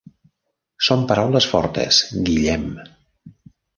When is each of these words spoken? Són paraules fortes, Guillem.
Són 0.87 1.03
paraules 1.11 1.47
fortes, 1.51 1.99
Guillem. 2.31 2.67